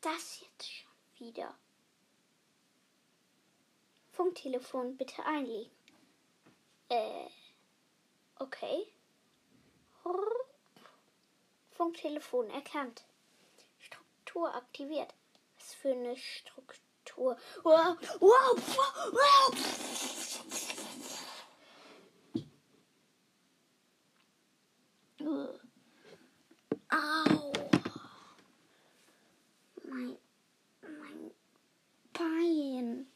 [0.00, 1.54] das jetzt schon wieder?
[4.12, 5.70] Funktelefon bitte einlegen.
[6.88, 7.28] Äh,
[8.36, 8.86] okay.
[11.72, 13.04] Funktelefon erkannt.
[13.78, 15.14] Struktur aktiviert.
[15.56, 17.36] Was für eine Struktur?
[17.62, 18.56] Wow, wow,
[19.12, 19.54] wow.
[25.20, 25.60] Ugh.
[26.90, 27.52] Au.
[29.84, 30.16] Mein,
[30.82, 31.30] mein
[32.12, 33.06] Bein.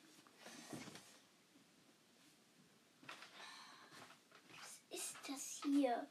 [4.50, 6.06] Was ist das hier?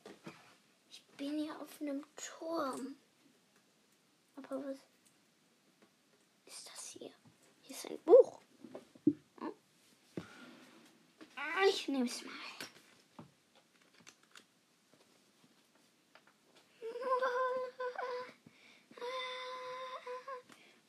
[0.89, 2.95] Ich bin ja auf einem Turm.
[4.35, 4.79] Aber was
[6.45, 7.11] ist das hier?
[7.61, 8.41] Hier ist ein Buch.
[9.39, 9.53] Hm?
[11.69, 12.31] Ich nehme es mal.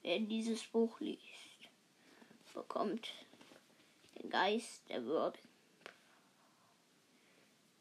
[0.02, 1.22] Wer dieses Buch liest,
[2.52, 3.12] bekommt
[4.18, 5.38] den Geist der Würde.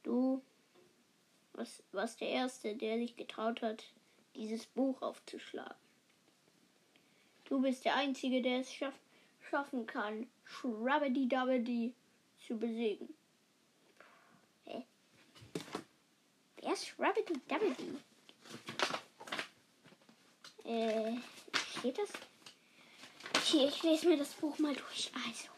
[0.03, 0.43] Du
[1.61, 3.83] was, was der Erste, der sich getraut hat,
[4.35, 5.75] dieses Buch aufzuschlagen.
[7.45, 8.93] Du bist der Einzige, der es schaff,
[9.49, 11.93] schaffen kann, Shrabbedy Dabbedy
[12.47, 13.13] zu besiegen.
[14.65, 14.83] Hä?
[16.61, 17.97] Wer ist Shrabbedy Dabbedy?
[20.63, 21.17] Äh,
[21.77, 22.09] steht das?
[23.43, 25.11] Hier, ich lese mir das Buch mal durch.
[25.27, 25.49] Also,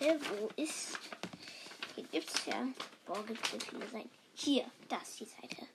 [0.00, 0.98] warte, wo ist.
[1.94, 2.66] Hier gibt's ja.
[3.06, 4.27] Boah, gibt's so viele Seiten.
[4.40, 5.66] Hier, das ist die Seite.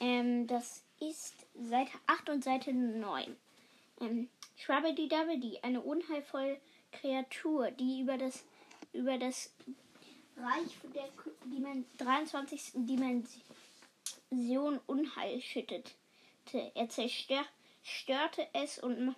[0.00, 3.36] Ähm, das ist Seite 8 und Seite 9.
[4.00, 6.60] Ähm, Schwabbedy Dabbedy, eine unheilvolle
[6.90, 8.44] Kreatur, die über das,
[8.92, 9.54] über das
[10.36, 11.08] Reich der
[11.44, 12.72] Dimen 23.
[12.74, 13.30] Dimension
[14.86, 15.92] Unheil schüttete.
[16.74, 19.14] Er zerstörte es und,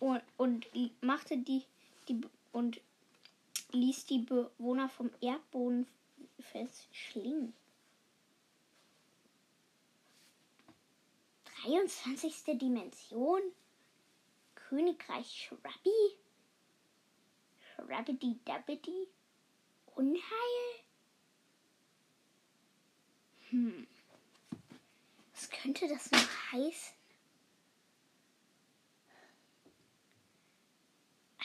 [0.00, 0.66] und, und
[1.00, 1.64] machte die,
[12.46, 12.58] 23.
[12.58, 13.40] Dimension?
[14.54, 16.18] Königreich Shrubby?
[17.74, 19.08] Shrubbity Dabbity?
[19.94, 20.84] Unheil?
[23.50, 23.86] Hm.
[25.34, 26.94] Was könnte das noch heißen?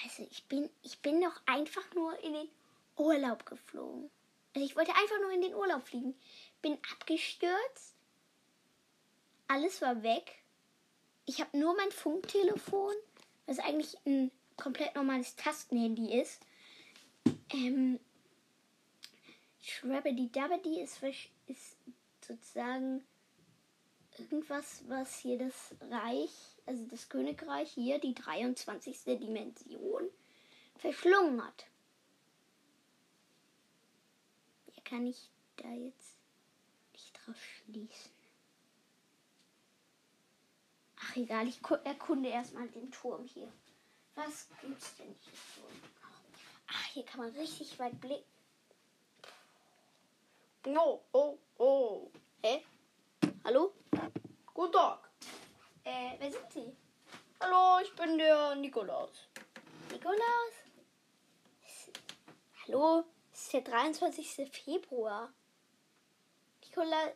[0.04, 2.50] Also ich bin, ich bin doch einfach nur in den
[2.98, 4.10] Urlaub geflogen.
[4.54, 6.16] Also ich wollte einfach nur in den Urlaub fliegen.
[6.62, 7.96] Bin abgestürzt.
[9.48, 10.41] Alles war weg.
[11.26, 12.94] Ich habe nur mein Funktelefon,
[13.46, 16.42] was eigentlich ein komplett normales Tastenhandy ist.
[17.54, 18.00] Ähm,
[19.62, 21.02] Shrabbedy Dabbedy ist,
[21.48, 21.78] ist
[22.26, 23.04] sozusagen
[24.18, 26.32] irgendwas, was hier das Reich,
[26.66, 29.04] also das Königreich hier, die 23.
[29.20, 30.10] Dimension,
[30.78, 31.66] verschlungen hat.
[34.74, 36.16] Wie kann ich da jetzt
[36.94, 38.21] nicht drauf schließen?
[41.12, 43.52] Ach egal, ich erkunde erstmal den Turm hier.
[44.16, 45.62] Was gibt's denn hier so?
[46.68, 48.24] Ach, hier kann man richtig weit blicken.
[50.68, 52.10] Oh, oh, oh.
[52.42, 52.64] Hä?
[53.44, 53.74] Hallo?
[54.54, 55.10] Guten Tag.
[55.84, 56.78] Äh, wer sind Sie?
[57.42, 59.28] Hallo, ich bin der Nikolaus.
[59.92, 60.54] Nikolaus?
[62.66, 63.04] Hallo,
[63.34, 64.50] es ist der 23.
[64.50, 65.34] Februar.
[66.64, 67.12] Nikolaus.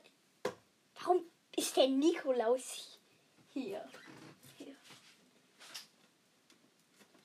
[0.96, 2.95] Warum ist der Nikolaus hier?
[3.56, 3.84] Hier?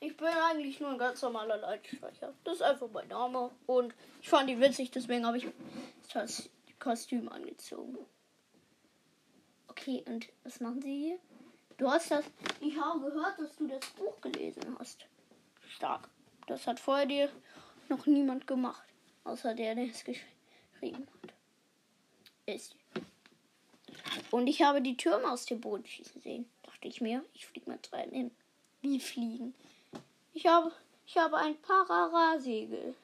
[0.02, 2.32] Ich bin eigentlich nur ein ganz normaler Leitspeicher.
[2.44, 3.50] Das ist einfach mein Name.
[3.66, 5.46] Und ich fand ihn witzig, deswegen habe ich
[6.14, 6.48] das
[6.78, 7.98] Kostüm angezogen.
[9.68, 11.18] Okay, und was machen Sie hier?
[11.76, 12.24] Du hast das.
[12.60, 15.06] Ich habe gehört, dass du das Buch gelesen hast.
[15.68, 16.08] Stark.
[16.46, 17.30] Das hat vorher dir
[17.90, 18.84] noch niemand gemacht.
[19.24, 21.34] Außer der, der es geschrieben hat.
[22.46, 22.74] Ist.
[24.30, 26.50] Und ich habe die Türme aus dem Boden schießen sehen.
[26.62, 28.30] Dachte ich mir, ich fliege mal rein hin.
[28.80, 29.54] Wie fliegen?
[30.32, 30.72] Ich habe,
[31.06, 32.94] Ich habe ein Pararasegel.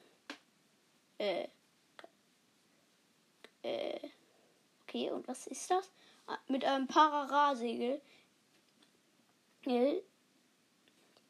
[1.17, 1.47] Äh.
[3.63, 3.99] Äh.
[4.83, 5.91] Okay, und was ist das?
[6.27, 8.01] Ah, Mit einem Pararasegel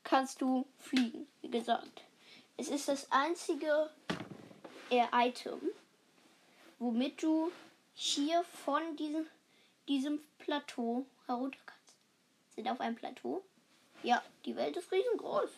[0.03, 2.03] kannst du fliegen, wie gesagt.
[2.56, 3.89] Es ist das einzige
[4.89, 5.59] äh, Item,
[6.80, 7.51] womit du
[7.94, 9.25] hier von diesem,
[9.88, 11.98] diesem Plateau herunter kannst.
[12.56, 13.44] Sind auf einem Plateau?
[14.04, 15.50] Ja, die Welt ist riesengroß.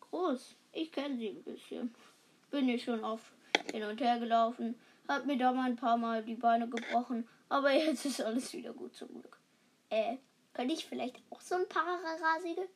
[0.00, 0.56] Groß.
[0.72, 1.94] Ich kenne sie ein bisschen.
[2.50, 3.32] Bin hier schon oft
[3.72, 4.78] hin und her gelaufen.
[5.06, 7.28] Hab mir da mal ein paar Mal die Beine gebrochen.
[7.48, 9.38] Aber jetzt ist alles wieder gut zum Glück.
[9.90, 10.18] Äh,
[10.52, 12.68] könnte ich vielleicht auch so ein Pararasegel?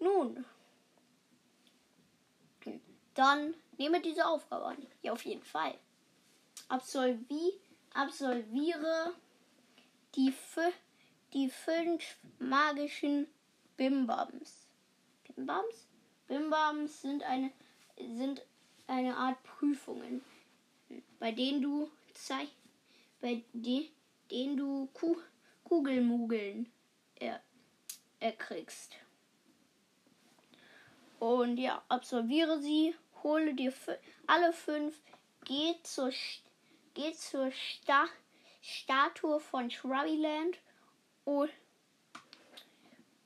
[0.00, 0.44] Nun.
[2.64, 2.80] Hm,
[3.14, 4.86] Dann nehme diese Aufgabe an.
[5.02, 5.74] Ja, auf jeden Fall.
[6.68, 7.52] Absolvi
[7.94, 9.14] absolviere
[10.14, 10.32] die,
[11.32, 13.26] die fünf magischen
[13.76, 14.66] Bimbams.
[15.24, 15.86] Bimbams?
[16.26, 17.52] Bimbams sind eine,
[17.96, 18.42] sind
[18.86, 20.22] eine Art Prüfungen,
[21.18, 22.48] bei denen du zei
[23.20, 23.90] bei de
[24.30, 25.16] denen du Ku
[25.64, 26.70] Kugelmugeln
[27.16, 27.40] er
[28.20, 28.94] erkriegst.
[31.18, 33.72] Und ja, absolviere sie, hole dir
[34.26, 35.00] alle fünf,
[35.44, 36.12] geh zur,
[36.94, 38.06] geh zur Sta
[38.68, 40.58] Statue von Shrubbyland
[41.24, 41.50] und,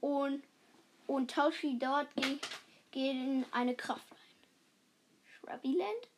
[0.00, 0.44] und,
[1.08, 2.38] und sie dort ge
[2.92, 4.18] gegen eine Kraft ein.
[5.24, 6.08] Shrubbyland?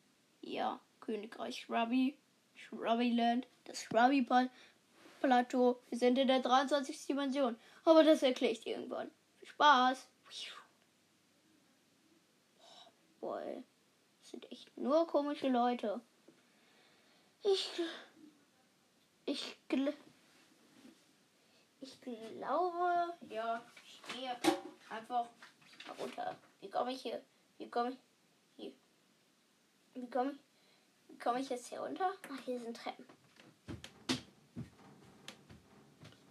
[0.41, 2.15] Ja, Königreich Shrubby,
[2.53, 4.51] Shrubbyland, das Shrubby Pal-
[5.21, 5.79] Plateau.
[5.89, 7.07] Wir sind in der 23.
[7.07, 7.57] Dimension.
[7.83, 9.09] Aber das erkläre ich dir irgendwann.
[9.39, 10.07] Viel Spaß.
[13.19, 13.41] Boah,
[14.19, 15.99] das sind echt nur komische Leute.
[17.43, 17.71] Ich.
[19.35, 19.93] Ich, gl
[21.81, 24.33] ich glaube, ja, ich gehe
[24.89, 25.27] einfach
[25.99, 26.37] runter.
[26.61, 27.21] Wie komme ich hier?
[27.57, 27.97] Wie komme ich
[28.55, 28.71] hier?
[29.93, 31.19] Wie komme ich?
[31.19, 32.13] Wie ich jetzt hier runter?
[32.31, 33.05] Ach, hier sind Treppen.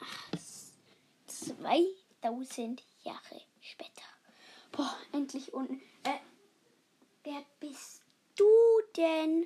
[0.00, 0.30] Ach,
[1.26, 4.08] 2000 Jahre später.
[4.72, 5.82] Boah, endlich unten.
[6.04, 6.20] Äh,
[7.22, 8.02] wer bist
[8.34, 8.48] du
[8.96, 9.42] denn?